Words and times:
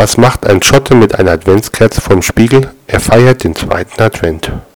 Was 0.00 0.16
macht 0.16 0.46
ein 0.46 0.62
Schotte 0.62 0.94
mit 0.94 1.16
einer 1.18 1.32
Adventskerze 1.32 2.00
vorm 2.00 2.22
Spiegel? 2.22 2.70
Er 2.86 3.00
feiert 3.00 3.44
den 3.44 3.54
zweiten 3.54 4.00
Advent. 4.00 4.50